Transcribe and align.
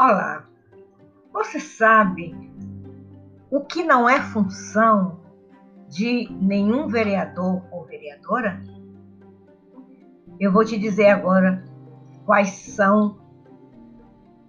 Olá, 0.00 0.44
você 1.32 1.58
sabe 1.58 2.32
o 3.50 3.62
que 3.62 3.82
não 3.82 4.08
é 4.08 4.20
função 4.20 5.18
de 5.88 6.28
nenhum 6.40 6.86
vereador 6.86 7.64
ou 7.72 7.84
vereadora? 7.84 8.62
Eu 10.38 10.52
vou 10.52 10.64
te 10.64 10.78
dizer 10.78 11.08
agora 11.08 11.64
quais 12.24 12.50
são 12.50 13.18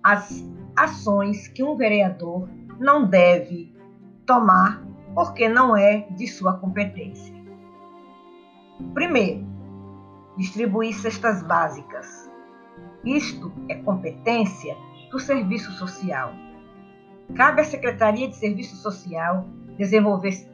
as 0.03 0.47
ações 0.75 1.47
que 1.47 1.63
um 1.63 1.75
vereador 1.75 2.47
não 2.77 3.07
deve 3.07 3.75
tomar 4.27 4.85
porque 5.15 5.49
não 5.49 5.75
é 5.75 6.01
de 6.11 6.27
sua 6.27 6.59
competência. 6.59 7.33
Primeiro, 8.93 9.47
distribuir 10.37 10.93
cestas 10.93 11.41
básicas. 11.41 12.29
Isto 13.03 13.51
é 13.67 13.73
competência 13.73 14.77
do 15.11 15.19
Serviço 15.19 15.71
Social. 15.71 16.33
Cabe 17.35 17.61
à 17.61 17.63
Secretaria 17.63 18.27
de 18.27 18.35
Serviço 18.35 18.75
Social 18.77 19.45
desenvolver 19.77 20.29
esse 20.29 20.49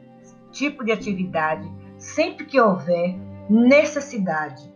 tipo 0.52 0.84
de 0.84 0.92
atividade 0.92 1.70
sempre 1.98 2.44
que 2.44 2.60
houver 2.60 3.16
necessidade 3.48 4.72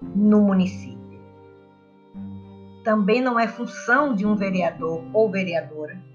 no 0.00 0.40
município. 0.40 1.00
Também 2.84 3.20
não 3.20 3.38
é 3.38 3.46
função 3.46 4.14
de 4.14 4.26
um 4.26 4.34
vereador 4.34 5.04
ou 5.12 5.30
vereadora 5.30 6.12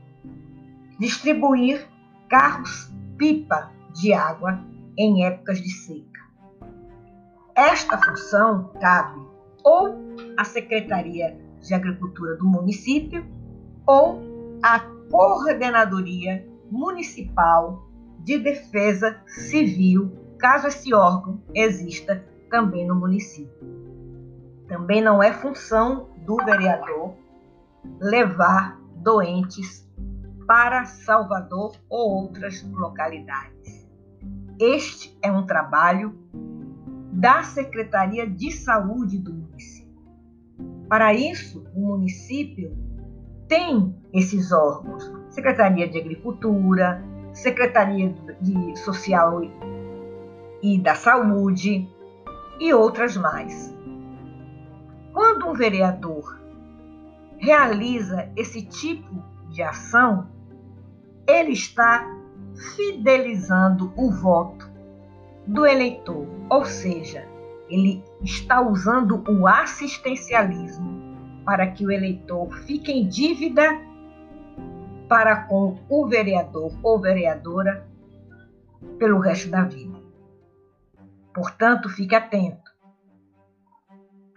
distribuir 1.00 1.88
carros-pipa 2.28 3.72
de 3.94 4.14
água 4.14 4.60
em 4.98 5.26
épocas 5.26 5.62
de 5.62 5.70
seca. 5.70 6.22
Esta 7.56 7.98
função 7.98 8.72
cabe 8.80 9.20
ou 9.64 9.96
à 10.36 10.44
Secretaria 10.44 11.38
de 11.68 11.74
Agricultura 11.74 12.36
do 12.36 12.46
município 12.46 13.26
ou 13.86 14.22
à 14.64 14.80
Coordenadoria 15.12 16.48
Municipal 16.72 17.88
de 18.20 18.38
Defesa 18.38 19.22
Civil, 19.26 20.12
caso 20.38 20.68
esse 20.68 20.94
órgão 20.94 21.42
exista 21.54 22.26
também 22.50 22.86
no 22.86 22.96
município. 22.96 23.78
Também 24.68 25.02
não 25.02 25.24
é 25.24 25.32
função 25.32 26.10
do 26.26 26.36
vereador 26.38 27.16
levar 28.02 28.80
doentes 28.98 29.88
para 30.46 30.86
Salvador 30.86 31.76
ou 31.90 32.24
outras 32.24 32.62
localidades. 32.64 33.88
Este 34.60 35.18
é 35.22 35.32
um 35.32 35.46
trabalho 35.46 36.18
da 37.14 37.44
Secretaria 37.44 38.28
de 38.28 38.52
Saúde 38.52 39.18
do 39.18 39.34
município. 39.34 39.87
Para 40.90 41.14
isso, 41.14 41.66
o 41.76 41.80
município 41.80 42.76
tem 43.48 43.94
esses 44.14 44.52
órgãos: 44.52 45.12
Secretaria 45.30 45.88
de 45.88 46.00
Agricultura, 46.00 47.04
Secretaria 47.34 48.14
de 48.42 48.76
Social 48.80 49.42
e 50.62 50.80
da 50.80 50.96
Saúde 50.96 51.88
e 52.60 52.74
outras 52.74 53.18
mais. 53.18 53.74
Quando 55.14 55.48
um 55.48 55.54
vereador 55.54 56.40
realiza 57.38 58.30
esse 58.36 58.64
tipo 58.64 59.24
de 59.50 59.62
ação, 59.62 60.28
ele 61.28 61.52
está 61.52 62.08
fidelizando 62.76 63.92
o 63.96 64.12
voto 64.12 64.70
do 65.46 65.66
eleitor, 65.66 66.28
ou 66.50 66.66
seja, 66.66 67.28
ele 67.70 68.04
está 68.22 68.62
usando 68.62 69.24
o 69.30 69.48
assistencialismo 69.48 70.98
para 71.46 71.68
que 71.68 71.86
o 71.86 71.92
eleitor 71.92 72.52
fique 72.66 72.92
em 72.92 73.08
dívida 73.08 73.80
para 75.08 75.44
com 75.44 75.78
o 75.90 76.08
vereador 76.08 76.72
ou 76.84 77.00
vereadora 77.00 77.88
pelo 78.98 79.20
resto 79.20 79.50
da 79.50 79.64
vida. 79.64 79.98
Portanto, 81.34 81.90
fique 81.90 82.16
atento 82.16 82.68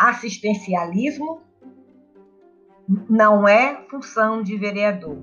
assistencialismo 0.00 1.42
não 3.08 3.47
é 3.47 3.86
função 3.91 4.42
de 4.42 4.56
vereador. 4.56 5.18